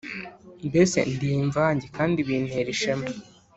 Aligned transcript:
Mbese 0.67 0.97
ndi 1.13 1.27
imvange 1.43 1.85
kandi 1.97 2.17
bintera 2.27 2.69
ishema. 2.75 3.07